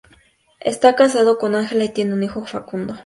[0.61, 2.95] Esta casado con Angela y tiene un hijo Facundo.